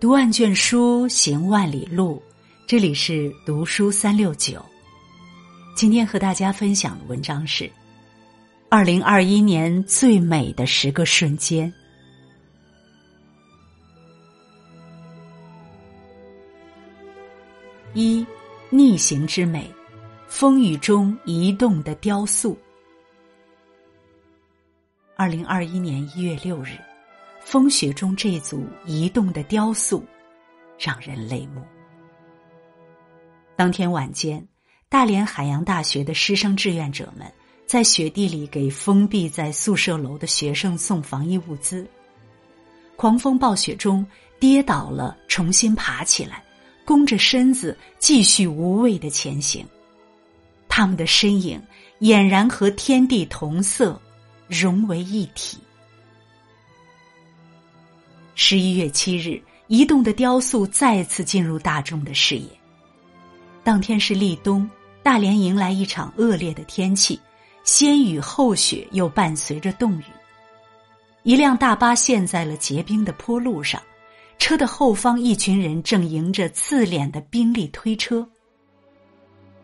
[0.00, 2.22] 读万卷书，行万里路。
[2.68, 4.64] 这里是读书三六九。
[5.74, 7.68] 今天和大家分享的文章是：
[8.68, 11.72] 二零二一年最美的十个瞬间。
[17.92, 18.24] 一，
[18.70, 19.68] 逆行之美，
[20.28, 22.56] 风雨中移动的雕塑。
[25.16, 26.78] 二零二一年一月六日。
[27.50, 30.04] 风雪中这组移动的雕塑，
[30.78, 31.62] 让人泪目。
[33.56, 34.46] 当天晚间，
[34.90, 37.26] 大连海洋大学的师生志愿者们
[37.66, 41.88] 在雪地里给封闭在宿舍楼的学生送防疫物资。
[42.96, 44.06] 狂风暴雪中
[44.38, 46.44] 跌倒了，重新爬起来，
[46.84, 49.66] 弓着身子继续无畏的前行。
[50.68, 51.58] 他们的身影
[52.00, 53.98] 俨然和天地同色，
[54.48, 55.56] 融为一体。
[58.40, 62.48] 十一月七日，移动的雕塑再次进入大众的视野。
[63.64, 64.70] 当天是立冬，
[65.02, 67.18] 大连迎来一场恶劣的天气，
[67.64, 70.04] 先雨后雪，又伴随着冻雨。
[71.24, 73.82] 一辆大巴陷在了结冰的坡路上，
[74.38, 78.26] 车的后方，一群人正迎着刺脸的冰力推车。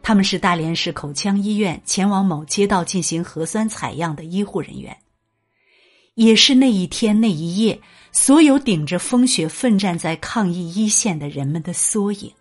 [0.03, 4.95] 他们是大连市口腔医院前往某街道进行核酸采样的医护人员。
[6.15, 7.81] 也是那一天那一夜，
[8.13, 12.33] 所有顶着风雪奋战在抗疫一线的人们的缩影。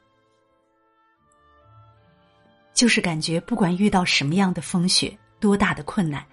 [2.73, 6.25] 就是感觉，不管遇到什么样的风雪，多大的困难，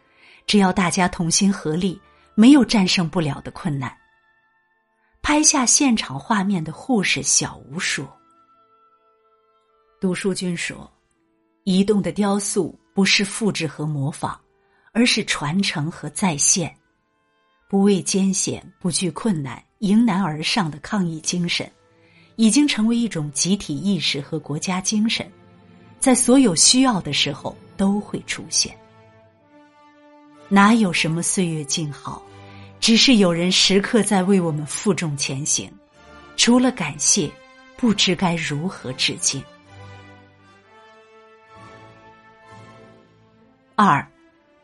[0.46, 2.00] 只要大家同心合力，
[2.34, 3.94] 没有战胜不了的困难。
[5.22, 8.06] 拍下现场画面的护士小吴说
[10.00, 10.90] ：“读书君说，
[11.64, 14.38] 移动的雕塑不是复制和模仿，
[14.92, 16.74] 而是传承和再现。”
[17.70, 21.70] 不畏艰险、不惧困难、迎难而上的抗疫精神，
[22.34, 25.30] 已经成为一种集体意识和国家精神，
[26.00, 28.76] 在所有需要的时候都会出现。
[30.48, 32.20] 哪有什么岁月静好，
[32.80, 35.72] 只是有人时刻在为我们负重前行。
[36.36, 37.30] 除了感谢，
[37.76, 39.40] 不知该如何致敬。
[43.76, 44.04] 二，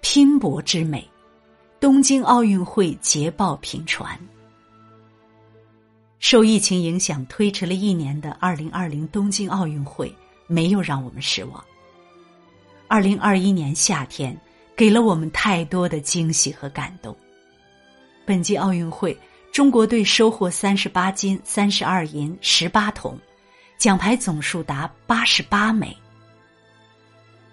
[0.01, 1.09] 拼搏之美。
[1.79, 4.19] 东京奥运会捷报频传，
[6.19, 10.13] 受疫情影响推迟了一年的二零二零东京奥运会
[10.47, 11.63] 没有让我们失望。
[12.89, 14.35] 二零二一年夏天
[14.75, 17.15] 给了我们太多的惊喜和感动。
[18.25, 19.17] 本届奥运会，
[19.53, 23.19] 中国队收获三十八金、三十二银、十八铜，
[23.77, 25.95] 奖牌总数达八十八枚。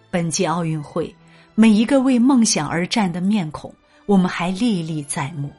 [0.10, 1.14] 本届奥运会，
[1.56, 3.74] 每一个为梦想而战的面孔。
[4.06, 5.52] 我们还历历在目。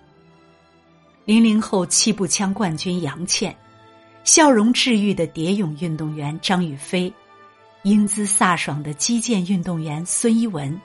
[1.25, 3.57] 零零后气步枪冠军杨倩，
[4.25, 7.13] 笑容治愈的蝶泳运动员张雨霏，
[7.83, 10.79] 英姿飒爽的击剑运动员孙一文，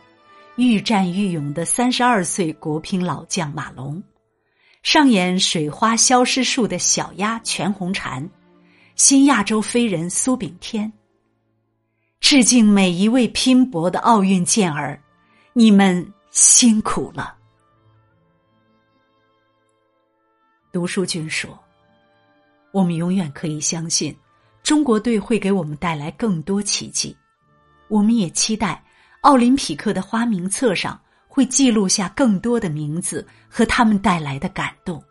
[0.55, 4.01] 愈战愈勇的三十二岁国乒老将马龙，
[4.81, 8.29] 上演水花消失术的小鸭全红婵，
[8.95, 10.91] 新亚洲飞人苏炳添。
[12.21, 15.01] 致敬每一位拼搏的奥运健儿，
[15.53, 17.35] 你们辛苦了。
[20.71, 21.57] 读书君说
[22.71, 24.15] ：“我们永远可以相信，
[24.61, 27.17] 中国队会给我们带来更多奇迹。
[27.87, 28.83] 我们也期待
[29.21, 35.03] 奥林匹克的花名册上会记录下更多的名字和他们带来的感动。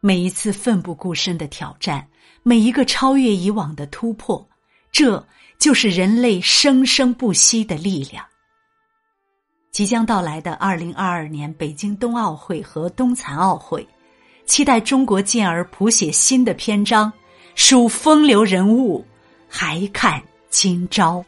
[0.00, 2.04] 每一次奋不顾身的挑战，
[2.42, 4.44] 每一个超越以往的突破，
[4.90, 5.24] 这
[5.60, 8.24] 就是人类生生不息的力量。
[9.70, 13.88] 即将到来的二零二二年北京冬奥会和冬残奥会。”
[14.50, 17.12] 期待中国健儿谱写新的篇章，
[17.54, 19.06] 数风流人物，
[19.48, 21.24] 还看今朝。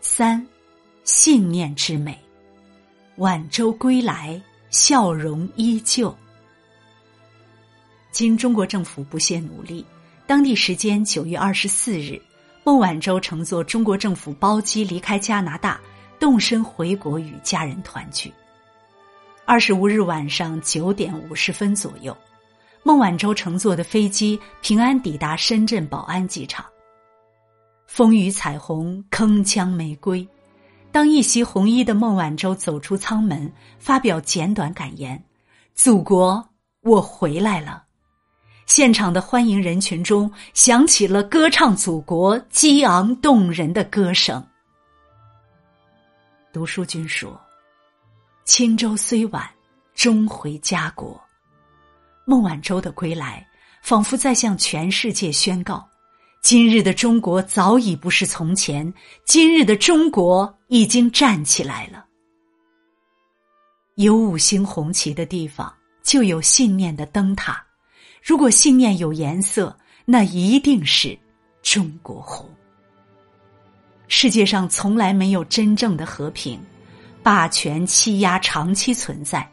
[0.00, 0.46] 三，
[1.02, 2.16] 信念之美，
[3.16, 4.40] 晚舟归来，
[4.70, 6.16] 笑容依旧。
[8.12, 9.84] 经中国政府不懈努力，
[10.24, 12.16] 当地时间九月二十四日，
[12.62, 15.80] 孟晚舟乘坐中国政府包机离开加拿大，
[16.20, 18.32] 动身回国与家人团聚。
[19.50, 22.16] 二十五日晚上九点五十分左右，
[22.84, 26.64] 孟晚舟乘坐的飞机平安抵达深圳宝安机场。
[27.84, 30.24] 风雨彩虹，铿锵玫瑰。
[30.92, 35.20] 当一袭红衣的孟晚舟走出舱门，发表简短感言
[35.74, 36.48] ：“祖国，
[36.82, 37.82] 我回来了。”
[38.66, 44.40] 现场的欢迎人群中响起了歌唱祖国激昂动人的歌声。
[46.52, 47.36] 读书君说。
[48.52, 49.48] 轻舟虽晚，
[49.94, 51.16] 终回家国。
[52.24, 53.46] 孟晚舟的归来，
[53.80, 55.88] 仿佛在向全世界宣告：
[56.42, 58.92] 今日的中国早已不是从前，
[59.24, 62.04] 今日的中国已经站起来了。
[63.94, 65.72] 有五星红旗的地方，
[66.02, 67.64] 就有信念的灯塔。
[68.20, 71.16] 如果信念有颜色，那一定是
[71.62, 72.50] 中国红。
[74.08, 76.60] 世界上从来没有真正的和平，
[77.22, 79.48] 霸权欺压长期存在，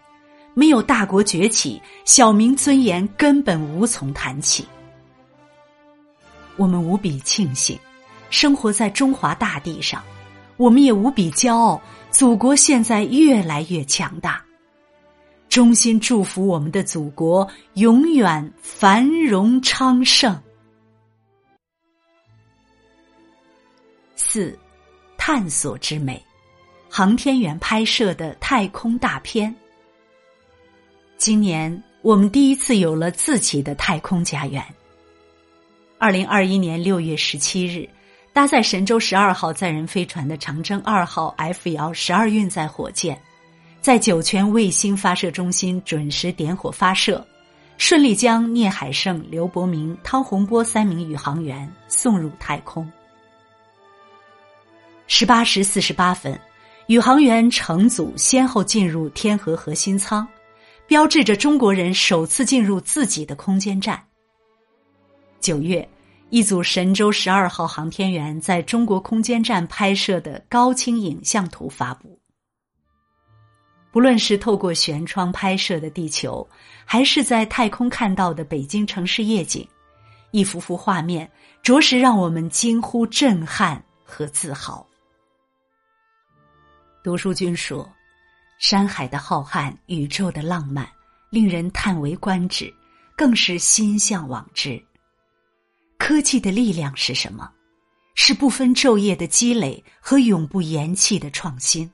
[0.54, 4.66] 没有大国崛起，小民尊严根本无从谈起。
[6.56, 7.78] 我们无比庆幸，
[8.30, 10.04] 生活在中华大地上，
[10.58, 14.44] 我们也无比骄傲，祖国现在越来越强大。
[15.50, 20.38] 衷心祝福我们的祖国永远繁荣昌盛。
[24.16, 24.58] 四，
[25.18, 26.22] 探索之美，
[26.90, 29.54] 航天员拍摄的太空大片。
[31.18, 34.64] 今年我们第一次有了自己的太空家园。
[35.98, 37.90] 二零二一年六月十七日，
[38.34, 43.20] 搭载神舟十二号载人飞船的长征二号 F 遥十二运载火箭。
[43.82, 47.26] 在酒泉卫星发射中心准时点火发射，
[47.78, 52.90] 顺利将聂海胜、刘伯明、汤洪波三名宇航员送入太空。
[55.08, 56.38] 十八时四十八分，
[56.88, 60.26] 宇航员乘组先后进入天河核心舱，
[60.88, 64.02] 标志着中国人首次进入自己的空间站。
[65.42, 65.88] 九月，
[66.30, 72.18] 一组神舟十二号航天员在中国空间站拍摄的高清影像图发布。
[73.92, 76.48] 不论是透过舷窗拍摄的地球，
[76.86, 79.68] 还是在太空看到的北京城市夜景，
[80.32, 81.30] 一幅幅画面
[81.62, 84.88] 着实让我们惊呼震撼和自豪。
[87.08, 87.90] 读书君说
[88.60, 90.86] ：“山海的浩瀚，宇宙的浪漫，
[91.30, 92.70] 令人叹为观止，
[93.16, 94.78] 更是心向往之。
[95.98, 97.50] 科技的力量是什么？
[98.16, 101.90] 是不分昼夜的积累和永不言弃的创新。”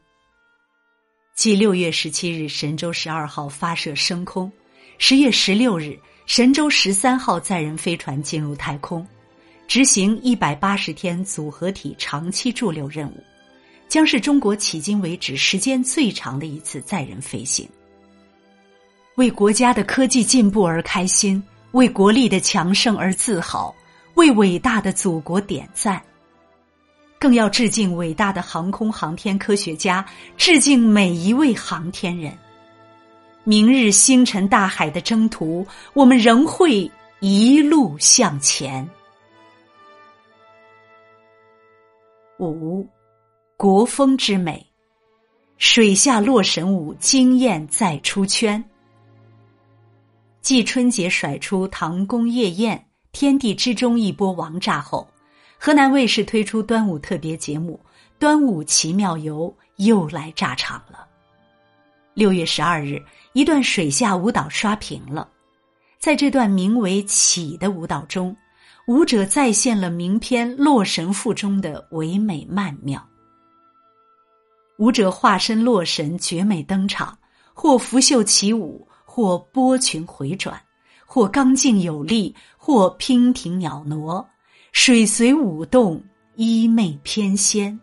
[1.37, 4.51] 继六月十七日神舟十二号发射升空，
[4.97, 5.95] 十月十六日
[6.25, 9.07] 神舟十三号载人飞船进入太空，
[9.67, 13.23] 执行一百八十天组合体长期驻留任务，
[13.93, 17.69] 将是中国迄今为止时间最长的一次载人飞行。
[19.17, 21.43] 为国家的科技进步而开心，
[21.73, 23.71] 为国力的强盛而自豪，
[24.15, 26.01] 为伟大的祖国点赞。
[27.19, 30.03] 更要致敬伟大的航空航天科学家，
[30.37, 32.35] 致敬每一位航天人。
[33.43, 35.63] 明日星辰大海的征途，
[35.93, 38.89] 我们仍会一路向前。
[42.39, 42.83] 五，
[43.55, 44.65] 国风之美，
[45.57, 48.61] 水下洛神舞惊艳再出圈。
[50.41, 55.07] 继春节甩出唐宫夜宴、天地之中一波王炸后。
[55.57, 57.79] 河南卫视推出端午特别节目
[58.19, 61.07] 《端午奇妙游》，又来炸场了。
[62.13, 63.01] 六月十二日，
[63.31, 65.29] 一段水下舞蹈刷屏了。
[65.99, 68.35] 在这段名为《起》的舞蹈中，
[68.87, 73.01] 舞者再现了名篇《洛神赋》中的唯美曼妙。
[74.77, 77.17] 舞者化身洛神，绝美登场，
[77.53, 80.59] 或拂袖起舞，或波裙回转，
[81.05, 84.25] 或刚劲有力，或娉婷袅娜。
[84.71, 86.03] 水随舞动，
[86.35, 87.77] 衣袂翩跹。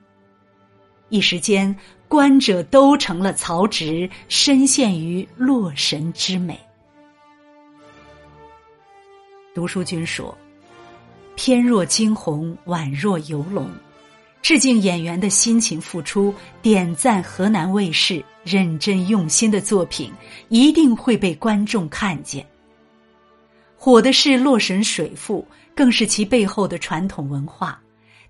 [1.09, 1.75] 一时间，
[2.09, 6.59] 观者都成了曹植，深陷于洛神之美。
[9.55, 10.37] 读书君说
[11.37, 13.71] ：“翩若惊鸿，宛若游龙。”
[14.43, 20.13] 致敬演员的辛勤付出，点赞河南卫视认真用心的作品，
[20.49, 22.45] 一定会被观众看见。
[23.77, 25.47] 火的是《洛神水赋》。
[25.73, 27.81] 更是其背后的传统文化，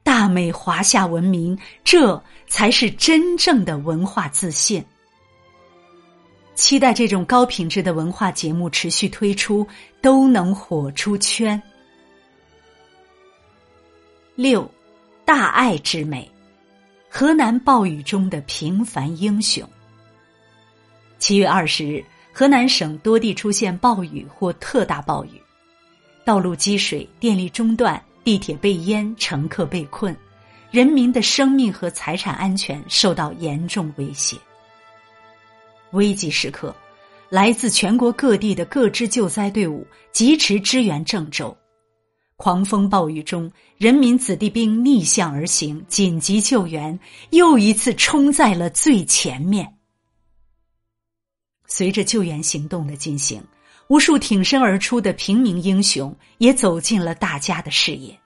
[0.05, 4.85] 大美华夏文明，这才是真正的文化自信。
[6.55, 9.67] 期待这种高品质的文化节目持续推出，
[10.01, 11.61] 都能火出圈。
[14.37, 14.71] 六，
[15.33, 16.29] 大爱之美，
[17.09, 19.65] 河南暴雨中的平凡英雄。
[21.21, 25.41] 七月二十日，河南省多地出现暴雨或特大暴雨。
[26.25, 30.17] 道路积水，电力中断，地铁被淹，乘客被困，
[30.73, 34.37] 人民的生命和财产安全受到严重威胁。
[35.93, 36.75] 危急时刻，
[37.29, 41.57] 来自全国各地的各支救灾队伍及时支援郑州。
[42.43, 46.99] 狂风暴雨中，人民子弟兵逆向而行，紧急救援
[47.33, 49.71] 又一次冲在了最前面。
[51.67, 53.45] 随着救援行动的进行。
[53.89, 58.19] 无数挺身而出的平民英雄也走进了大家的视野。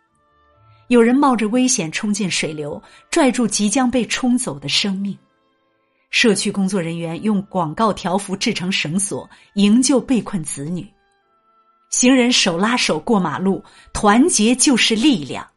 [0.88, 2.80] 有人冒着危险冲进水流，
[3.11, 5.16] 拽住即将被冲走的生命；
[6.11, 10.85] 社区工作人员用广告条幅制成绳索，营救被困子女；
[11.97, 15.49] 行人手拉手过马路，团结就是力量。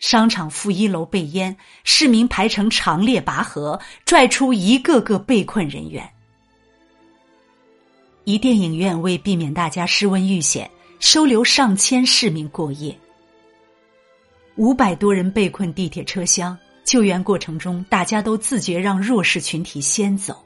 [0.00, 6.04] 商场负一楼被淹，市民排成长列拔河，拽出一个个被困人员。
[8.24, 12.92] 一电影院为避免大家失温遇险，收留上千市民过夜。
[14.56, 20.44] 五百多人被困地铁车厢，救援过程中，大家都自觉让弱势群体先走。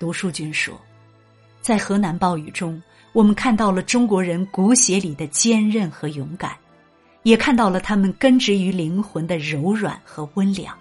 [0.00, 0.80] 读书君说，
[1.60, 2.80] 在河南暴雨中，
[3.12, 6.56] 我们看到了中国人骨血里的坚韧和勇敢，
[7.22, 10.76] 也看到了他们根植于灵魂的柔软和温良。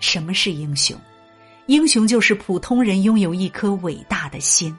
[0.00, 0.96] 什么是英雄？
[1.66, 4.76] 英雄就是普通人拥有一颗伟大的心。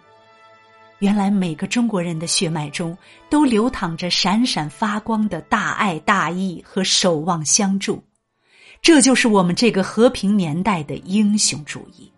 [1.00, 2.98] 原来每个中国人的血脉中
[3.30, 8.04] 都流淌着闪闪发光的大爱大义和守望相助，
[8.82, 12.12] 这就是我们这个和平年代的英雄主义。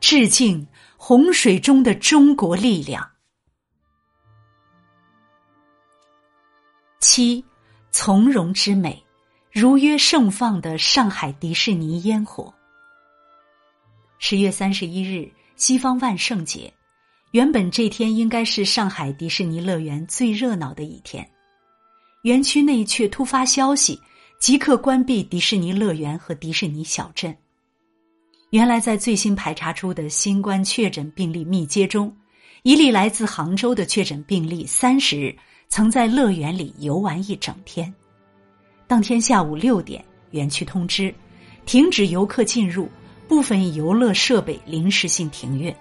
[0.00, 0.66] 致敬
[1.04, 3.10] 洪水中的中国力量。
[7.00, 7.44] 七，
[7.90, 9.04] 从容之美，
[9.50, 12.54] 如约盛放的上海迪士尼烟火。
[14.20, 16.72] 十月三十一日，西方万圣节，
[17.32, 21.28] 原本这天应该是上海迪士尼乐园最热闹的一天，
[22.22, 24.00] 园区内却突发消息，
[24.38, 27.36] 即刻关闭迪士尼乐园和迪士尼小镇。
[28.52, 32.14] 原来，在最新排查出的新冠确诊病例密接中，
[32.64, 35.34] 一例来自杭州的确诊病例，三十日
[35.70, 37.90] 曾在乐园里游玩一整天。
[38.86, 41.14] 当天下午六点，园区通知
[41.64, 42.86] 停止游客进入。
[43.26, 45.74] 部分游乐设备临时性停运，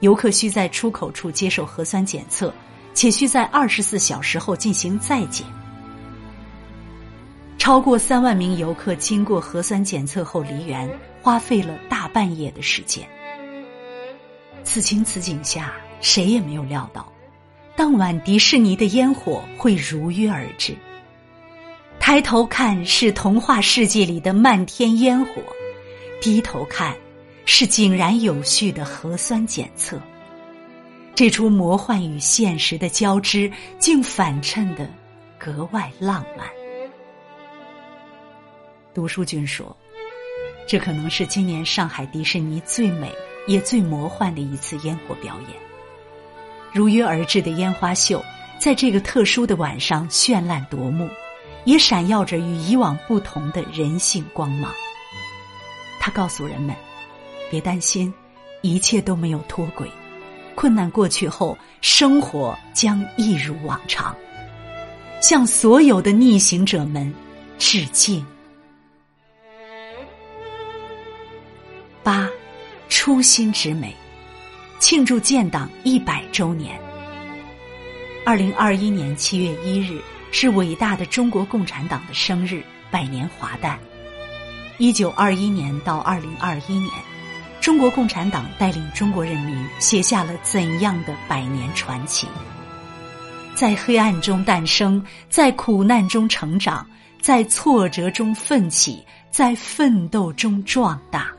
[0.00, 2.52] 游客需在出口处接受核酸检测，
[2.92, 5.46] 且需在二十四小时后进行再检。
[7.56, 10.86] 超过三万名游客经过核酸检测后离园，
[11.26, 13.04] 花费了大半夜的时间。
[14.62, 17.12] 此情此景下，谁也没有料到，
[17.74, 20.76] 当晚迪士尼的烟火会如约而至。
[21.98, 25.42] 抬头看，是童话世界里的漫天烟火。
[26.20, 26.94] 低头看，
[27.44, 30.00] 是井然有序的核酸检测。
[31.12, 34.88] 这出魔幻与现实的交织，竟反衬的
[35.36, 36.46] 格外浪漫。
[38.94, 39.76] 读书君说，
[40.66, 43.12] 这可能是今年上海迪士尼最美
[43.46, 45.50] 也最魔幻的一次烟火表演。
[46.72, 48.22] 如约而至的烟花秀，
[48.58, 51.08] 在这个特殊的晚上绚烂夺目，
[51.64, 54.72] 也闪耀着与以往不同的人性光芒。
[56.00, 56.74] 他告诉人们
[57.50, 58.12] ：“别担心，
[58.62, 59.90] 一切都没有脱轨。
[60.54, 64.14] 困难过去后，生活将一如往常。”
[65.22, 67.12] 向所有的逆行者们
[67.58, 68.24] 致敬。
[73.06, 73.94] 初心之美，
[74.80, 76.76] 庆祝建党一百周年。
[78.24, 83.78] 二零二一年七月一日是伟大的中国共产党的生日，百年华诞。
[84.78, 86.90] 一九二一年到二零二一年，
[87.60, 92.26] 中国共产党带领中国人民写下了怎样的百年传奇？
[93.54, 96.84] 在黑暗中诞生，在苦难中成长，
[97.20, 101.35] 在挫折中奋起，在奋斗中壮大。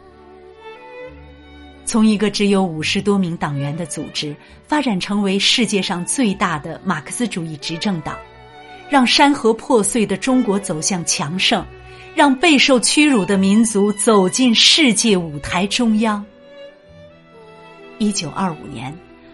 [1.87, 4.35] 从一个只有五十多名党员的组织，
[4.67, 8.15] 发展成为世界上最大的马克思主义执政党，
[8.89, 11.65] 让山河破碎的中国走向强盛。
[12.13, 16.25] 让备受屈辱的民族走进世界舞台中央。
[17.99, 18.91] 一九二五年，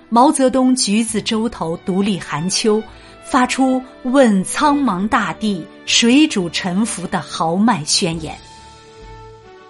[0.09, 2.83] 毛泽东橘子洲头独立寒秋，
[3.23, 8.35] 发出“问苍茫大地，谁主沉浮”的豪迈宣言。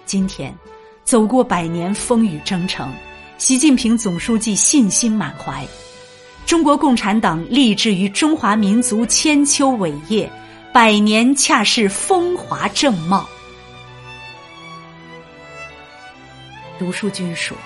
[0.04, 0.52] 今天，
[1.04, 2.90] 走过百年风雨征程，
[3.36, 5.66] 习近平总书记信心满怀，
[6.46, 10.30] 中国共产党立志于中华民族千秋伟业。
[10.72, 13.24] 百年恰是风华正茂。
[16.78, 17.56] 读书君说：“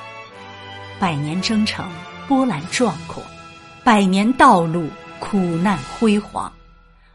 [1.00, 1.88] 百年征程
[2.26, 3.22] 波澜壮阔，
[3.82, 6.52] 百年道路苦难辉煌，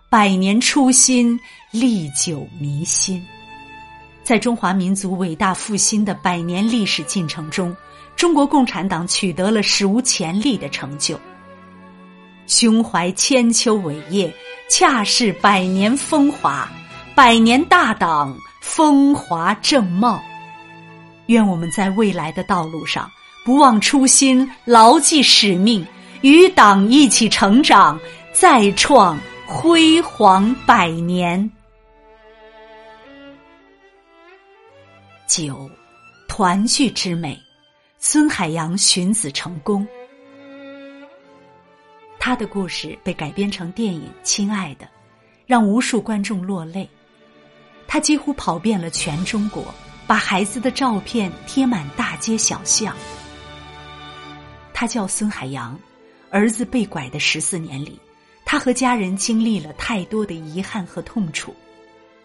[0.09, 1.39] 百年初心
[1.69, 3.23] 历久弥新。”
[4.23, 7.75] 在中华民族伟大复兴的百年历史进程中，
[8.15, 11.19] 中国共产党取得了史无前例的成就。
[12.47, 14.33] 胸怀千秋伟业，
[14.69, 16.69] 恰是百年风华，
[17.13, 20.21] 百年大党风华正茂。
[21.27, 23.09] 愿我们在未来的道路上，
[23.45, 25.85] 不忘初心，牢记使命，
[26.21, 27.99] 与党一起成长，
[28.33, 31.49] 再创辉煌百年。
[35.35, 35.67] 九，
[36.27, 37.35] 团聚之美，
[37.97, 39.83] 孙海洋寻子成功。
[42.19, 44.85] 他的故事被改编成电影《亲爱的》，
[45.47, 46.87] 让无数观众落泪。
[47.87, 49.73] 他几乎跑遍了全中国，
[50.05, 52.95] 把孩子的照片贴满大街小巷。
[54.71, 55.75] 他叫孙海洋，
[56.29, 57.99] 儿子被拐的十四年里，
[58.45, 61.55] 他和家人经历了太多的遗憾和痛楚。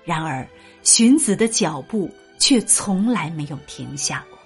[0.04, 0.46] 然而，
[0.82, 4.38] 寻子的脚步却从来没有停下过。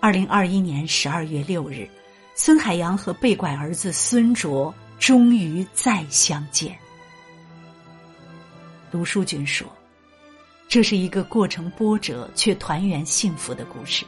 [0.00, 1.88] 二零二一年十二月六日，
[2.34, 6.76] 孙海洋和被拐儿子孙卓终于再相见。
[8.90, 9.66] 卢淑君说
[10.68, 14.04] ：“这是一个过程波折却团圆幸福的故事，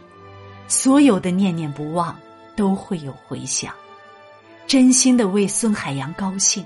[0.67, 2.19] 所有的念念不忘
[2.57, 3.73] 都会有回响，
[4.67, 6.65] 真心的为孙海洋高兴。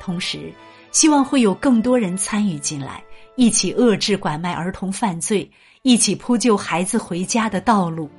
[0.00, 0.52] 同时，
[0.90, 3.04] 希望会有更多人参与进来，
[3.40, 8.10] 一起遏制拐卖儿童犯罪，一起铺就孩子回家的道路，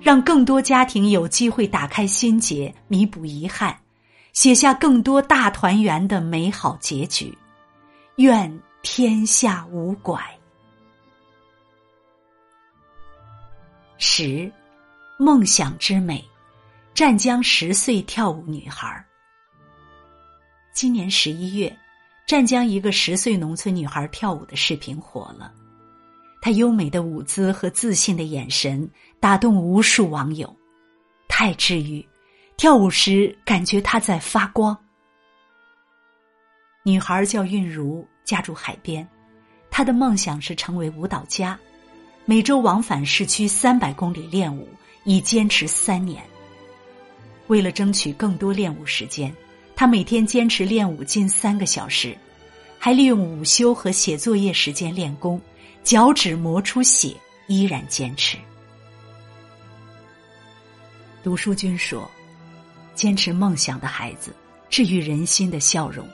[0.00, 3.78] 让更多家庭有机会打开心结，弥补遗憾，
[4.32, 7.36] 写下更多大团圆的美好结局。”
[8.16, 10.18] 愿天下无拐。
[13.98, 14.50] 十，
[15.18, 16.24] 梦想之美，
[16.94, 19.04] 湛江十岁跳舞女孩。
[20.72, 21.78] 今年十一月，
[22.30, 25.52] 湛江一个十岁农村女孩跳舞的视频火了。
[26.40, 30.56] 她优美的舞姿和自信的眼神打动无数网友，
[31.26, 32.08] 太治愈。
[32.56, 34.78] 跳舞时感觉她在发光。
[36.84, 38.06] 女孩叫韵如。
[38.24, 39.04] 家住海边，
[39.68, 41.58] 她的梦想是成为舞蹈家，
[42.26, 44.68] 每周往返市区三百公里练舞，
[45.02, 46.22] 已坚持三年。
[47.48, 49.34] 为了争取更多练舞时间，
[49.80, 52.14] 他每天坚持练舞近三个小时，
[52.78, 55.40] 还利用午休和写作业时间练功，
[55.82, 57.16] 脚趾磨出血
[57.46, 58.36] 依然坚持。
[61.22, 62.06] 读书君说
[62.94, 64.36] ：“坚持梦想的孩子，
[64.68, 66.06] 治愈人心的笑容，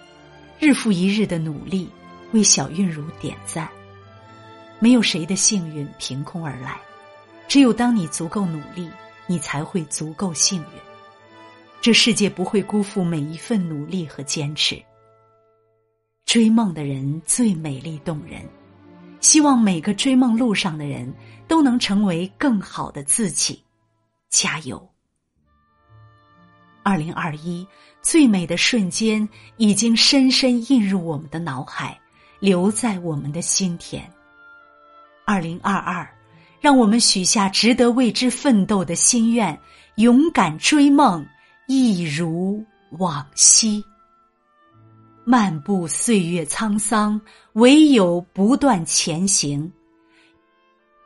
[0.60, 1.90] 日复一日的努力。”
[2.30, 3.68] 为小韵如点赞。
[4.78, 6.78] 没有谁的幸运凭空而来，
[7.48, 8.88] 只有当你足够努力，
[9.26, 10.85] 你才会足够幸运。
[11.80, 14.82] 这世界不会辜负每一份努力和坚持。
[16.24, 18.42] 追梦的人最美丽动人，
[19.20, 21.12] 希望每个追梦路上的人
[21.46, 23.62] 都能成为更好的自己，
[24.28, 24.88] 加油！
[26.82, 27.66] 二零二一
[28.02, 31.98] 最美的瞬间已经深深印入我们的脑海。
[32.38, 34.06] 留在我们的心田。
[35.24, 36.06] 二零二二，
[36.60, 39.58] 让我们许下值得为之奋斗的心愿，
[39.94, 41.26] 勇敢追梦，
[41.66, 42.64] 一如
[42.98, 43.84] 往昔。
[45.24, 47.20] 漫步岁月沧桑，
[47.54, 49.70] 唯有不断前行。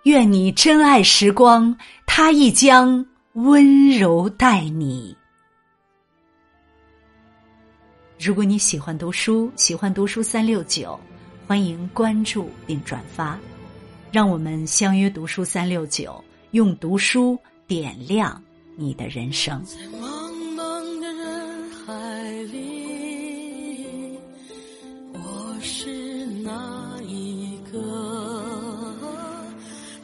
[0.04, 1.74] 愿你珍爱时光，
[2.06, 5.16] 它亦将温柔待你。
[8.18, 10.98] 如果你喜欢读书，喜欢读书三六九。
[11.46, 13.36] 欢迎关注并转发，
[14.12, 18.40] 让我们相约读书三六九，用读书点亮
[18.76, 19.64] 你的人生。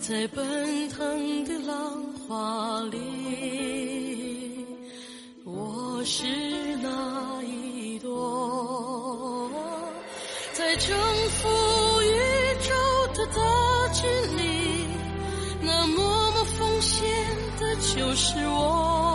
[0.09, 4.65] 在奔腾的浪花里，
[5.45, 6.25] 我是
[6.81, 9.51] 那一朵？
[10.53, 10.97] 在征
[11.31, 11.49] 服
[12.03, 12.15] 宇
[12.63, 12.71] 宙
[13.15, 14.87] 的大军里，
[15.61, 17.05] 那默默奉献
[17.59, 19.06] 的就是我。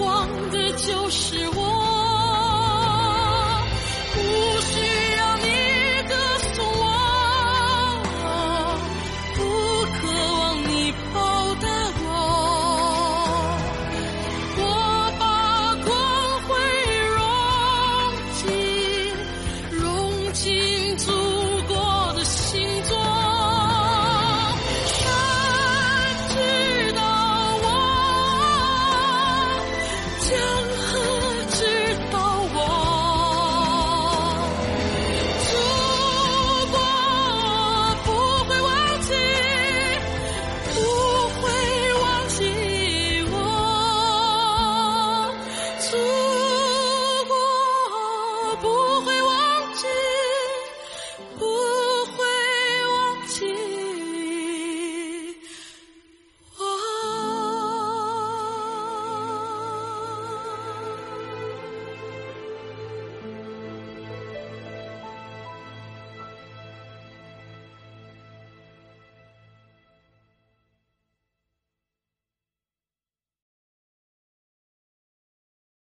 [0.00, 1.69] 光的就是我。